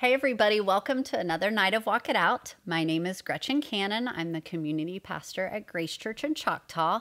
[0.00, 2.54] Hey, everybody, welcome to another night of Walk It Out.
[2.64, 4.08] My name is Gretchen Cannon.
[4.08, 7.00] I'm the community pastor at Grace Church in Choctaw,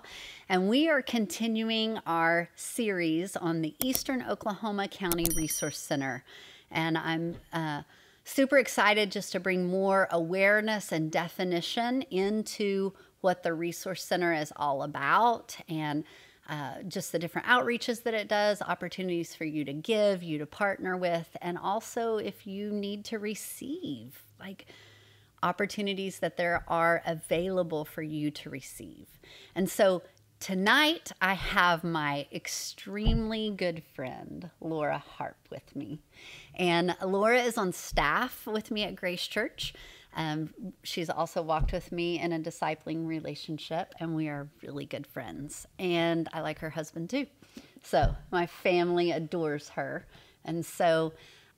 [0.49, 6.25] and we are continuing our series on the Eastern Oklahoma County Resource Center.
[6.69, 7.83] And I'm uh,
[8.25, 12.91] super excited just to bring more awareness and definition into
[13.21, 16.03] what the Resource Center is all about and
[16.49, 20.45] uh, just the different outreaches that it does, opportunities for you to give, you to
[20.45, 24.65] partner with, and also if you need to receive, like
[25.43, 29.07] opportunities that there are available for you to receive.
[29.55, 30.01] And so
[30.39, 35.99] tonight I have my extremely good friend, Laura Harp, with me.
[36.55, 39.73] And Laura is on staff with me at Grace Church.
[40.15, 45.05] Um, she's also walked with me in a discipling relationship, and we are really good
[45.05, 45.67] friends.
[45.77, 47.27] And I like her husband too.
[47.83, 50.05] So my family adores her.
[50.43, 51.13] And so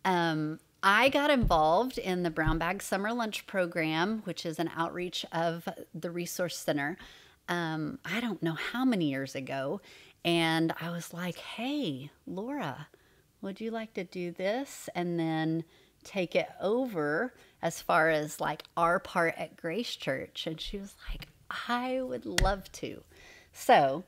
[0.06, 5.26] um, I got involved in the Brown Bag Summer Lunch Program, which is an outreach
[5.32, 6.98] of the Resource Center.
[7.48, 9.82] Um, I don't know how many years ago.
[10.24, 12.88] And I was like, hey, Laura,
[13.42, 14.90] would you like to do this?
[14.94, 15.64] And then
[16.04, 20.48] take it over as far as like our part at Grace Church.
[20.48, 21.28] And she was like,
[21.68, 23.04] I would love to.
[23.54, 24.04] So,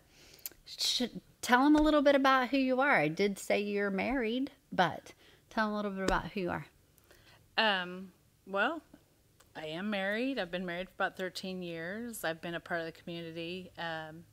[0.66, 2.96] should, tell them a little bit about who you are.
[2.96, 5.14] I did say you're married, but
[5.50, 6.66] tell them a little bit about who you are.
[7.58, 8.12] Um,
[8.48, 8.82] well,
[9.56, 10.40] I am married.
[10.40, 12.24] I've been married for about 13 years.
[12.24, 13.72] I've been a part of the community.
[13.78, 14.24] Um,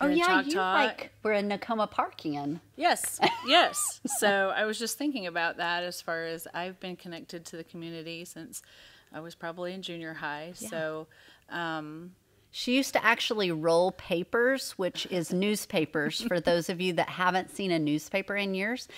[0.00, 2.60] oh yeah, you like we're in Nicoma Parkian.
[2.76, 4.00] Yes, yes.
[4.18, 7.64] so I was just thinking about that as far as I've been connected to the
[7.64, 8.62] community since
[9.12, 10.52] I was probably in junior high.
[10.58, 10.68] Yeah.
[10.68, 11.06] So.
[11.48, 12.12] Um,
[12.50, 17.50] she used to actually roll papers, which is newspapers for those of you that haven't
[17.54, 18.88] seen a newspaper in years.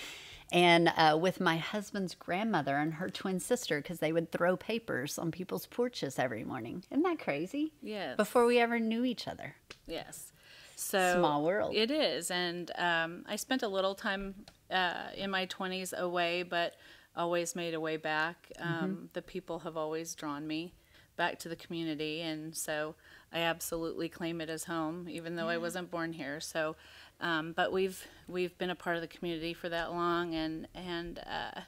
[0.51, 5.19] And uh, with my husband's grandmother and her twin sister, because they would throw papers
[5.19, 6.83] on people's porches every morning.
[6.89, 7.73] Isn't that crazy?
[7.81, 8.15] Yes.
[8.15, 9.55] Before we ever knew each other.
[9.85, 10.31] Yes.
[10.79, 11.75] So small world.
[11.75, 14.33] It is, and um, I spent a little time
[14.71, 16.75] uh, in my twenties away, but
[17.17, 18.51] always made a way back.
[18.59, 19.05] Um, mm-hmm.
[19.13, 20.73] The people have always drawn me
[21.17, 22.95] back to the community, and so
[23.33, 25.55] I absolutely claim it as home, even though yeah.
[25.55, 26.39] I wasn't born here.
[26.39, 26.77] So,
[27.19, 31.19] um, but we've we've been a part of the community for that long, and and.
[31.19, 31.61] Uh,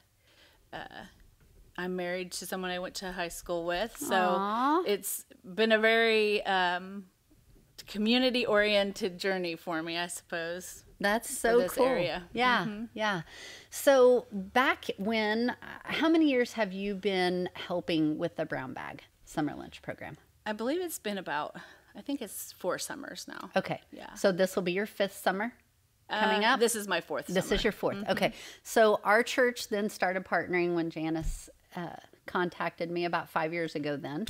[0.72, 1.04] uh,
[1.76, 4.82] I'm married to someone I went to high school with, so Aww.
[4.86, 7.06] it's been a very um,
[7.92, 10.84] community oriented journey for me, I suppose.
[10.98, 11.86] That's so cool.
[11.86, 12.24] Area.
[12.32, 12.84] Yeah, mm-hmm.
[12.94, 13.22] yeah.
[13.70, 15.54] So back when,
[15.84, 20.16] how many years have you been helping with the Brown Bag Summer Lunch Program?
[20.46, 21.56] I believe it's been about,
[21.94, 23.50] I think it's four summers now.
[23.56, 23.80] Okay.
[23.92, 24.14] Yeah.
[24.14, 25.52] So this will be your fifth summer
[26.08, 26.60] coming uh, up.
[26.60, 27.26] This is my fourth.
[27.26, 27.56] This summer.
[27.56, 28.12] is your 4th mm-hmm.
[28.12, 28.32] Okay.
[28.62, 33.96] So our church then started partnering when Janice uh, contacted me about five years ago.
[33.96, 34.26] Then,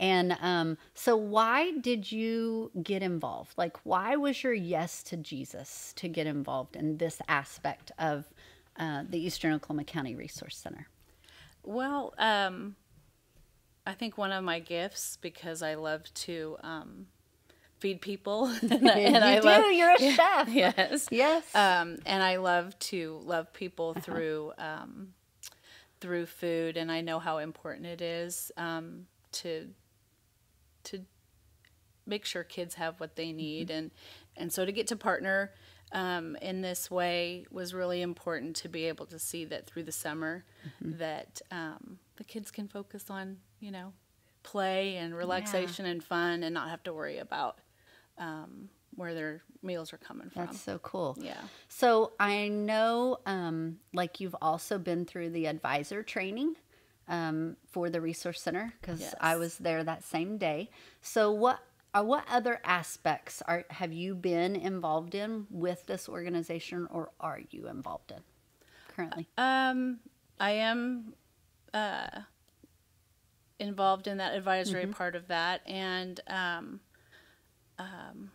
[0.00, 3.52] and um, so, why did you get involved?
[3.58, 8.24] Like, why was your yes to Jesus to get involved in this aspect of
[8.78, 10.88] uh, the Eastern Oklahoma County Resource Center?
[11.62, 12.76] Well, um,
[13.86, 17.06] I think one of my gifts because I love to um,
[17.78, 18.46] feed people.
[18.62, 19.46] and, you I do.
[19.46, 20.48] Love, You're a chef.
[20.48, 21.08] Yes.
[21.10, 21.54] Yes.
[21.54, 24.00] Um, and I love to love people uh-huh.
[24.00, 25.08] through um,
[26.00, 29.68] through food, and I know how important it is um, to
[30.84, 31.04] to
[32.06, 33.78] make sure kids have what they need mm-hmm.
[33.78, 33.90] and
[34.36, 35.52] and so to get to partner
[35.92, 39.92] um, in this way was really important to be able to see that through the
[39.92, 40.98] summer mm-hmm.
[40.98, 43.92] that um, the kids can focus on you know
[44.42, 45.92] play and relaxation yeah.
[45.92, 47.60] and fun and not have to worry about
[48.18, 50.46] um, where their meals are coming from.
[50.46, 51.16] That's so cool.
[51.20, 51.40] Yeah.
[51.68, 56.56] So I know, um, like you've also been through the advisor training
[57.10, 59.14] um, for the resource center because yes.
[59.20, 60.70] I was there that same day.
[61.02, 61.58] So what
[61.92, 67.40] uh, what other aspects are have you been involved in with this organization, or are
[67.50, 68.22] you involved in
[68.88, 69.28] currently?
[69.36, 69.98] Um,
[70.38, 71.14] I am
[71.74, 72.20] uh,
[73.58, 74.92] involved in that advisory mm-hmm.
[74.92, 76.80] part of that, and um,
[77.80, 78.30] um,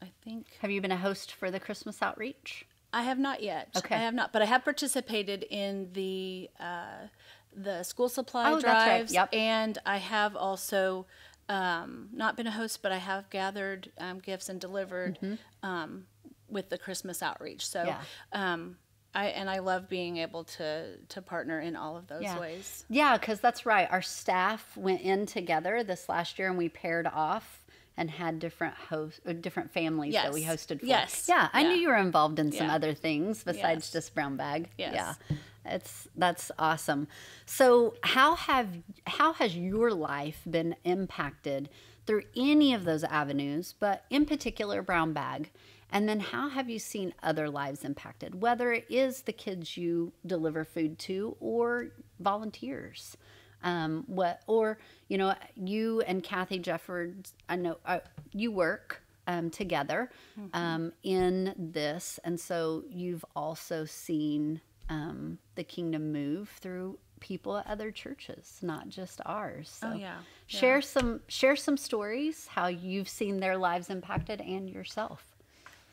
[0.00, 0.46] I think.
[0.60, 2.64] Have you been a host for the Christmas outreach?
[2.96, 3.68] I have not yet.
[3.76, 3.94] Okay.
[3.94, 7.08] I have not, but I have participated in the uh,
[7.54, 9.14] the school supply oh, drives, right.
[9.14, 9.28] yep.
[9.34, 11.04] and I have also
[11.50, 15.34] um, not been a host, but I have gathered um, gifts and delivered mm-hmm.
[15.62, 16.06] um,
[16.48, 17.66] with the Christmas outreach.
[17.66, 17.84] So.
[17.84, 18.00] Yeah.
[18.32, 18.78] Um,
[19.14, 22.38] I, and I love being able to to partner in all of those yeah.
[22.38, 22.84] ways.
[22.90, 23.88] Yeah, because that's right.
[23.90, 27.64] Our staff went in together this last year, and we paired off
[27.96, 30.24] and had different host uh, different families yes.
[30.24, 30.86] that we hosted for.
[30.86, 31.26] Yes.
[31.28, 31.68] Yeah, I yeah.
[31.68, 32.74] knew you were involved in some yeah.
[32.74, 33.92] other things besides yes.
[33.92, 34.68] just brown bag.
[34.76, 34.94] Yes.
[34.94, 35.36] Yeah.
[35.64, 37.08] it's that's awesome.
[37.46, 38.68] So how have
[39.06, 41.68] how has your life been impacted
[42.06, 45.50] through any of those avenues, but in particular brown bag?
[45.90, 50.12] And then how have you seen other lives impacted, whether it is the kids you
[50.26, 53.16] deliver food to or volunteers?
[53.62, 58.00] Um, what or you know you and Kathy Jeffords, I know uh,
[58.32, 60.10] you work um, together
[60.52, 67.66] um, in this, and so you've also seen um, the kingdom move through people at
[67.66, 69.74] other churches, not just ours.
[69.80, 70.18] So Oh, yeah.
[70.46, 75.24] share some share some stories how you've seen their lives impacted and yourself.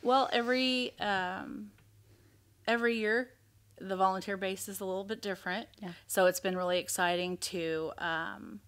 [0.04, 1.71] Well, every um,
[2.68, 3.30] every year,
[3.88, 5.68] the volunteer base is a little bit different.
[5.81, 5.91] Yeah.
[6.07, 8.59] So it's been really exciting to um,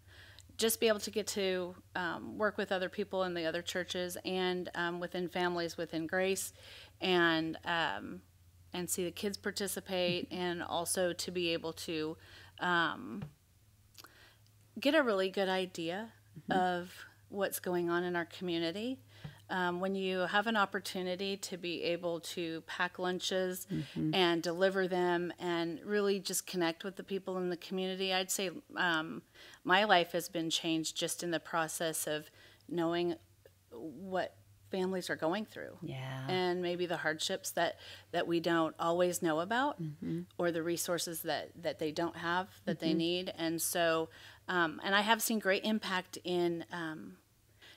[0.58, 4.18] just be able to get to um, work with other people in the other churches
[4.26, 6.54] and um, within families within Grace,
[7.02, 8.22] and um,
[8.74, 12.18] and see the kids participate, and also to be able to
[12.60, 13.24] um,
[14.80, 16.10] get a really good idea
[16.52, 16.92] of
[17.30, 19.00] what's going on in our community.
[19.50, 23.68] Um, when you have an opportunity to be able to pack lunches
[24.14, 28.50] and deliver them and really just connect with the people in the community, I'd say
[28.76, 29.22] um,
[29.64, 32.30] my life has been changed just in the process of
[32.68, 33.16] knowing
[33.72, 34.36] what
[34.72, 35.78] families are going through.
[35.84, 36.26] Yeah.
[36.28, 37.76] and maybe the hardships that
[38.12, 39.78] that we don't always know about
[40.40, 43.32] or the resources that that they don't have that they need.
[43.38, 44.10] And so
[44.48, 47.18] um, and i have seen great impact in um,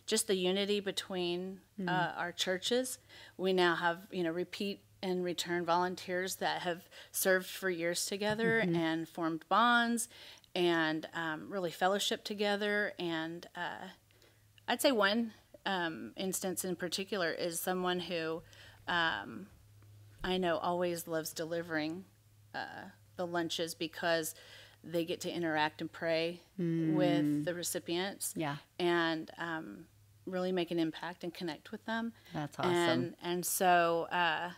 [0.09, 2.99] just the unity between uh, our churches.
[3.37, 8.59] We now have you know repeat and return volunteers that have served for years together
[8.59, 10.09] and formed bonds
[10.57, 12.93] and um, really fellowship together.
[12.99, 13.87] And uh,
[14.67, 15.33] I'd say one
[15.65, 18.43] um, instance in particular is someone who
[18.89, 19.47] um,
[20.25, 22.05] I know always loves delivering
[22.55, 24.35] uh, the lunches because
[24.83, 26.41] they get to interact and pray
[26.97, 28.33] with the recipients.
[28.37, 28.57] Yeah.
[28.81, 29.85] and um,
[30.31, 32.13] really make an impact and connect with them.
[32.35, 32.73] That's awesome.
[32.73, 34.51] And and so uh,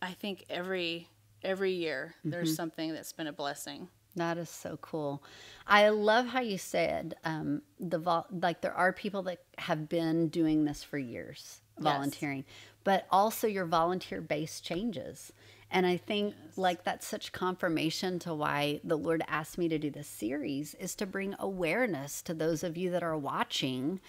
[0.00, 1.08] I think every
[1.42, 2.30] every year Mm-hmm.
[2.30, 3.88] there's something that's been a blessing.
[4.16, 5.22] That is so cool.
[5.66, 10.28] I love how you said um, the vol- like there are people that have been
[10.28, 12.44] doing this for years, volunteering,
[12.82, 15.32] but also your volunteer base changes.
[15.70, 19.90] And I think like that's such confirmation to why the Lord asked me to do
[19.90, 24.00] this series is to bring awareness to those of you that are watching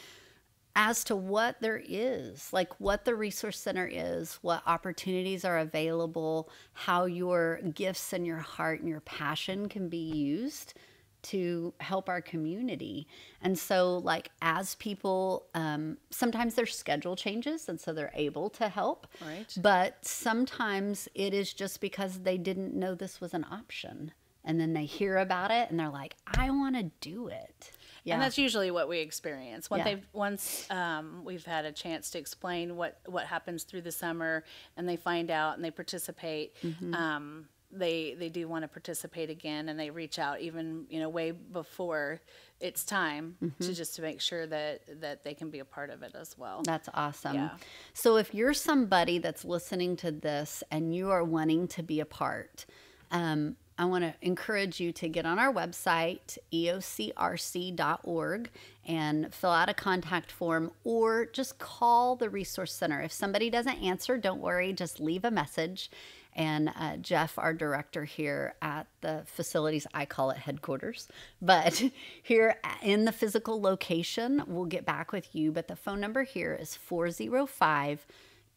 [0.79, 6.49] as to what there is, like what the resource center is, what opportunities are available,
[6.71, 10.73] how your gifts and your heart and your passion can be used
[11.21, 13.05] to help our community.
[13.41, 18.69] And so, like, as people, um, sometimes their schedule changes and so they're able to
[18.69, 19.05] help.
[19.21, 19.53] Right.
[19.61, 24.13] But sometimes it is just because they didn't know this was an option.
[24.45, 27.71] And then they hear about it and they're like, I want to do it.
[28.03, 28.13] Yeah.
[28.15, 29.69] And that's usually what we experience.
[29.69, 29.95] Once Yeah.
[29.95, 34.43] they've once um, we've had a chance to explain what what happens through the summer,
[34.77, 36.55] and they find out and they participate.
[36.63, 36.93] Mm-hmm.
[36.93, 41.09] Um, they they do want to participate again, and they reach out even you know
[41.09, 42.19] way before
[42.59, 43.63] it's time Mm-hmm.
[43.63, 46.35] to just to make sure that that they can be a part of it as
[46.37, 46.63] well.
[46.63, 47.35] That's awesome.
[47.35, 47.49] Yeah.
[47.94, 52.06] So if you're somebody that's listening to this and you are wanting to be a
[52.06, 52.65] part,
[53.11, 58.50] um, I want to encourage you to get on our website, eocrc.org,
[58.86, 63.00] and fill out a contact form or just call the Resource Center.
[63.00, 65.90] If somebody doesn't answer, don't worry, just leave a message.
[66.36, 71.07] And uh, Jeff, our director here at the facilities, I call it headquarters,
[71.42, 71.81] but
[72.24, 75.54] here in the physical location, we'll get back with you.
[75.54, 78.06] But the phone number here is 405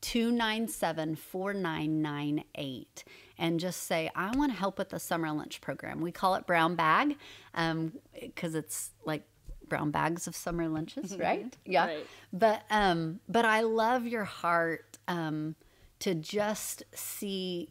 [0.01, 3.05] 297 4998
[3.43, 6.01] and just say, I want to help with the summer lunch program.
[6.01, 7.17] We call it Brown Bag
[7.53, 9.25] because it's like
[9.69, 11.55] brown bags of summer lunches, right?
[11.67, 11.87] Yeah.
[11.87, 12.07] Right.
[12.33, 15.57] But um, but I love your heart um,
[15.99, 17.71] to just see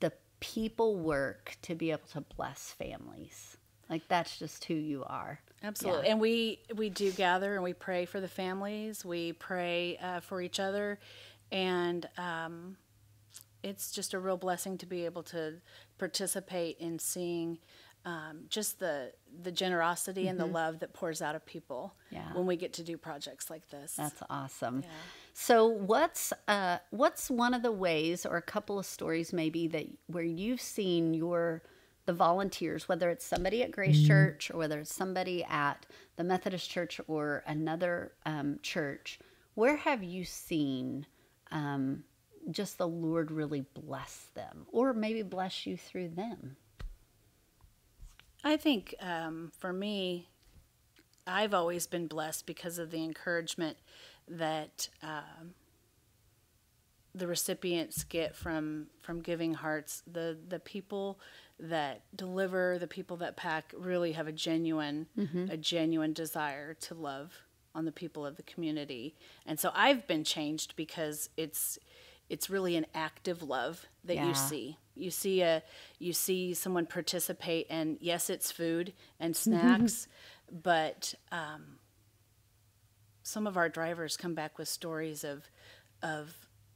[0.00, 3.56] the people work to be able to bless families.
[3.88, 5.38] Like that's just who you are.
[5.62, 9.04] Absolutely, and we we do gather and we pray for the families.
[9.04, 10.98] We pray uh, for each other,
[11.52, 12.76] and um,
[13.62, 15.54] it's just a real blessing to be able to
[15.98, 17.58] participate in seeing
[18.04, 22.16] um, just the the generosity and the love that pours out of people Mm-hmm.
[22.16, 22.34] Yeah.
[22.36, 23.94] when we get to do projects like this.
[23.94, 24.80] That's awesome.
[24.82, 24.88] Yeah.
[25.32, 29.86] So what's uh what's one of the ways or a couple of stories maybe that
[30.08, 31.62] where you've seen your
[32.04, 36.68] the volunteers, whether it's somebody at Grace Church or whether it's somebody at the Methodist
[36.68, 39.20] Church or another um, church,
[39.54, 41.06] where have you seen
[41.52, 42.02] um,
[42.50, 46.56] just the Lord really bless them or maybe bless you through them?
[48.44, 50.28] I think um, for me,
[51.26, 53.76] I've always been blessed because of the encouragement
[54.28, 55.54] that um,
[57.14, 60.02] the recipients get from from Giving Hearts.
[60.10, 61.20] The the people
[61.60, 65.06] that deliver, the people that pack, really have a genuine
[65.52, 67.32] a genuine desire to love
[67.74, 69.14] on the people of the community.
[69.46, 71.78] And so I've been changed because it's
[72.32, 74.28] it's really an active love that Yeah.
[74.28, 74.78] you see.
[74.94, 75.62] You see a
[75.98, 80.08] you see someone participate and yes, it's food and snacks,
[80.50, 81.78] but um,
[83.22, 85.48] some of our drivers come back with stories of
[86.02, 86.34] of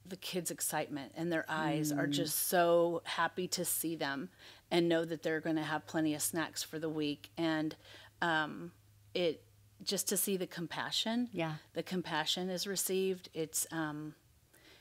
[0.09, 4.29] the kids' excitement and their eyes are just so happy to see them
[4.71, 7.75] and know that they're going to have plenty of snacks for the week and
[8.23, 8.71] um,
[9.15, 9.43] it
[9.83, 11.55] just to see the compassion Yeah.
[11.75, 14.15] the compassion is received it's um,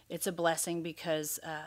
[0.09, 1.61] it's a blessing because uh,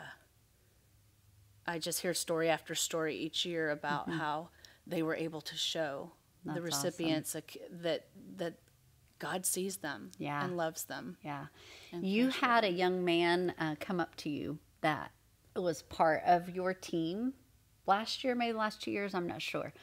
[1.65, 4.49] I just hear story after story each year about how
[4.87, 6.11] they were able to show
[6.45, 6.63] the Mm-hmm.
[6.63, 6.87] That's awesome.
[6.87, 8.53] recipients a c that that
[9.19, 10.41] God sees them Yeah.
[10.43, 11.17] and loves them.
[11.21, 11.47] Yeah.
[11.91, 15.11] You had a young man uh, come up to you that
[15.57, 17.33] was part of your team
[17.85, 19.73] last year, maybe last two years, I'm not sure.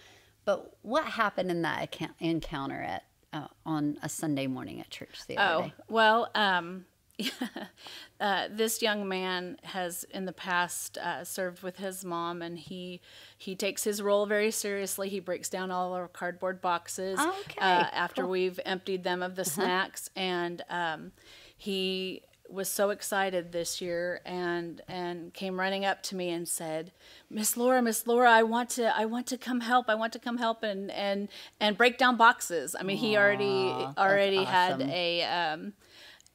[0.46, 3.02] But what happened in that account- encounter at
[3.34, 5.74] uh, on a Sunday morning at church the other Oh day?
[5.88, 6.86] well, um,
[8.20, 13.00] uh, this young man has in the past uh, served with his mom, and he
[13.36, 15.08] he takes his role very seriously.
[15.08, 18.30] He breaks down all our cardboard boxes Okay, uh, after cool.
[18.30, 21.12] we've emptied them of the snacks, and um,
[21.56, 26.92] he was so excited this year and and came running up to me and said
[27.28, 30.18] miss laura miss laura i want to i want to come help i want to
[30.20, 35.22] come help and and and break down boxes i mean he already already had a
[35.24, 35.72] um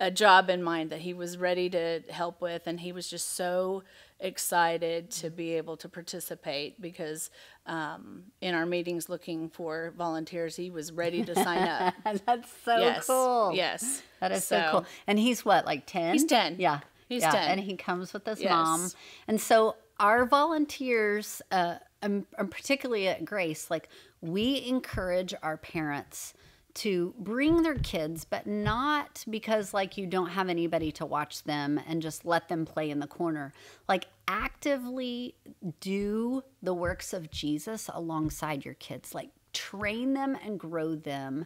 [0.01, 3.35] a job in mind that he was ready to help with and he was just
[3.35, 3.83] so
[4.19, 7.29] excited to be able to participate because
[7.67, 11.93] um, in our meetings looking for volunteers he was ready to sign up
[12.25, 13.51] That's so yes cool.
[13.53, 14.85] yes That is so, cool.
[15.07, 16.13] And he's what, like 10?
[16.13, 16.55] He's 10.
[16.59, 16.79] Yeah.
[17.07, 17.31] He's yeah.
[17.31, 17.49] 10.
[17.51, 18.49] And he comes with his Yes.
[18.51, 18.89] mom.
[19.27, 23.89] And so our volunteers, uh, um, um, particularly at Grace, like
[24.21, 26.33] we encourage our parents
[26.75, 31.79] to bring their kids, but not because like you don't have anybody to watch them
[31.87, 33.53] and just let them play in the corner.
[33.87, 35.35] Like actively
[35.79, 39.13] do the works of Jesus alongside your kids.
[39.13, 41.45] Like train them and grow them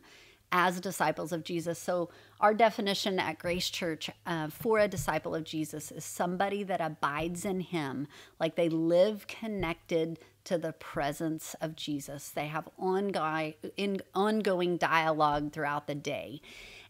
[0.51, 1.77] as disciples of Jesus.
[1.79, 6.79] So, our definition at Grace Church uh, for a disciple of Jesus is somebody that
[6.81, 8.07] abides in him,
[8.39, 12.29] like they live connected to the presence of Jesus.
[12.29, 16.41] They have ongoing, in, ongoing dialogue throughout the day.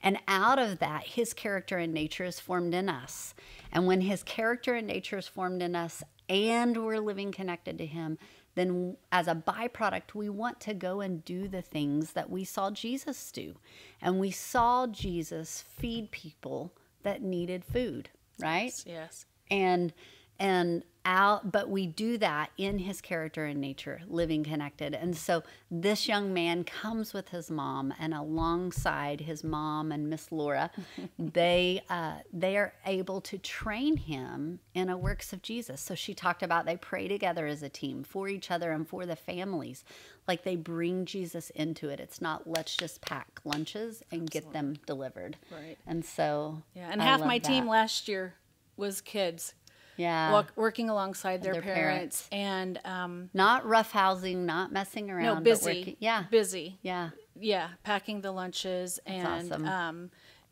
[0.02, 3.34] And out of that, his character and nature is formed in us.
[3.72, 7.86] And when his character and nature is formed in us and we're living connected to
[7.86, 8.18] him,
[8.56, 12.72] then as a byproduct, we want to go and do the things that we saw
[12.72, 13.56] Jesus do.
[14.02, 18.10] And we saw Jesus feed people that needed food,
[18.40, 18.72] right?
[18.86, 19.94] yes And
[20.40, 24.94] and out but we do that in his character and nature living connected.
[24.94, 30.32] And so this young man comes with his mom and alongside his mom and miss
[30.32, 30.72] laura
[31.20, 35.80] they uh, they are able to train him in a works of jesus.
[35.80, 39.06] So she talked about they pray together as a team for each other and for
[39.06, 39.84] the families.
[40.28, 42.00] Like they bring jesus into it.
[42.00, 45.38] It's not let's just pack lunches and get them delivered.
[45.52, 45.78] Right.
[45.86, 48.34] and so yeah and I half my team last year
[48.78, 49.54] was kids
[49.98, 52.28] yeah walk, working alongside their, their parents.
[52.32, 55.24] and um, not roughhousing, not messing around.
[55.24, 57.10] no busy working- yeah, busy yeah,
[57.40, 59.66] yeah packing the lunches and awesome.
[59.68, 60.12] um,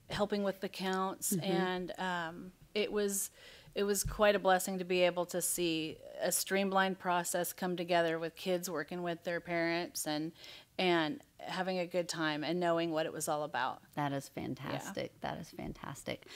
[0.10, 1.52] helping with the counts Mm-hmm.
[1.52, 3.30] and um, it was
[3.76, 8.20] it was quite a blessing to be able to see a streamlined process come together
[8.20, 10.32] with kids working with their parents and
[10.78, 15.12] and having a good time and knowing what it was all about that is fantastic.
[15.22, 16.28] That is fantastic.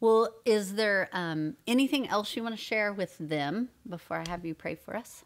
[0.00, 4.44] Well, is there um, anything else you want to share with them before I have
[4.44, 5.24] you pray for us?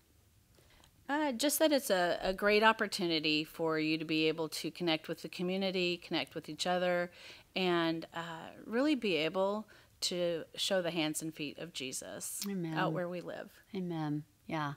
[1.09, 5.07] Uh, just that it's a, a great opportunity for you to be able to connect
[5.07, 7.11] with the community, connect with each other,
[7.55, 9.69] and uh, really be able
[10.01, 12.77] to show the hands and feet of Jesus Amen.
[12.77, 13.51] out where we live.
[13.77, 14.25] Amen.
[14.47, 14.75] Yeah,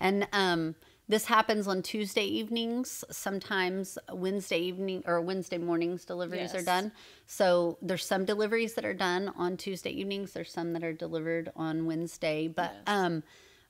[0.00, 0.74] and um,
[1.08, 3.04] this happens on Tuesday evenings.
[3.10, 6.92] Sometimes Wednesday evening or Wednesday mornings deliveries are done.
[7.26, 10.32] So there's some deliveries that are done on Tuesday evenings.
[10.32, 12.82] There's some that are delivered on Wednesday, but Yes.
[12.86, 13.22] um,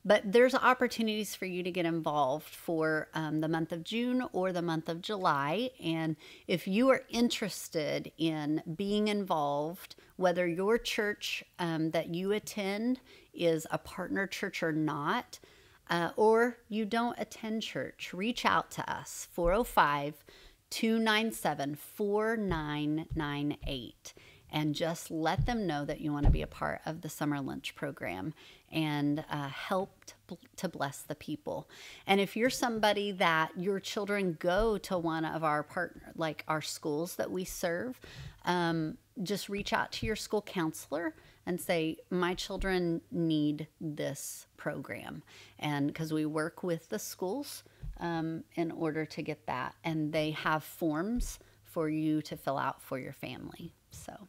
[0.05, 4.53] but there's opportunities for you to get involved for um, the month of June or
[4.53, 5.71] the month of July.
[5.83, 6.15] And
[6.47, 13.01] if you are interested in being involved, whether your church um, that you attend
[13.35, 15.41] is a partner church or not,
[15.89, 20.25] uh, or you don't attend church, reach out to us 405
[20.71, 24.15] 297 4998
[24.51, 27.41] and just let them know that you want to be a part of the summer
[27.41, 28.33] lunch program
[28.71, 31.69] and uh, help to, to bless the people.
[32.07, 36.63] And if you're somebody that your children go to one of our partner, like our
[36.63, 38.01] schools that we serve,
[38.45, 41.15] um, just reach out to your school counselor
[41.47, 45.23] and say, My children need this program.
[45.59, 47.63] And because we work with the schools
[48.01, 52.83] um, in order to get that, and they have forms for you to fill out
[52.83, 53.73] for your family.
[53.91, 54.29] So,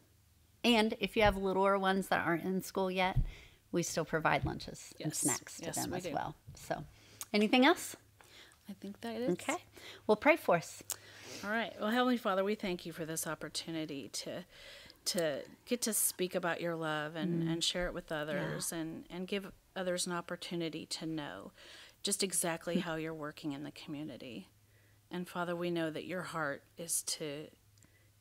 [0.64, 3.16] and if you have littler ones that aren't in school yet,
[3.72, 6.12] we still provide lunches and snacks to Yes, them we as do.
[6.12, 6.34] well.
[6.54, 6.84] So,
[7.34, 7.96] anything else?
[8.68, 9.30] I think that is.
[9.30, 9.56] Okay.
[10.06, 10.82] Well, pray for us.
[11.44, 11.72] All right.
[11.80, 14.44] Well, Heavenly Father, we thank you for this opportunity to
[15.08, 17.52] to get to speak about your love and, mm.
[17.52, 21.52] and share it with others and, and give others an opportunity to know
[22.02, 22.80] just exactly hmm.
[22.80, 24.48] how you're working in the community.
[25.10, 27.48] And Father, we know that your heart is to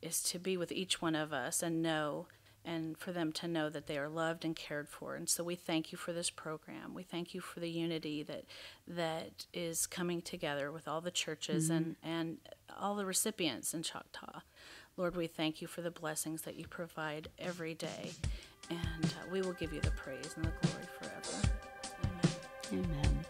[0.01, 2.27] is to be with each one of us and know
[2.63, 5.15] and for them to know that they are loved and cared for.
[5.15, 6.93] And so we thank you for this program.
[6.93, 8.43] We thank you for the unity that
[8.87, 11.77] that is coming together with all the churches mm-hmm.
[11.77, 12.37] and, and
[12.77, 14.41] all the recipients in Choctaw.
[14.97, 18.11] Lord, we thank you for the blessings that you provide every day.
[18.69, 21.53] And uh, we will give you the praise and the glory forever.
[22.73, 22.85] Amen.
[22.85, 23.25] Amen.